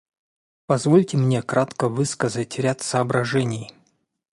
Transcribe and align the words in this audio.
Позвольте 0.65 1.15
мне 1.15 1.43
кратко 1.43 1.87
высказать 1.87 2.57
ряд 2.57 2.81
соображений. 2.81 3.71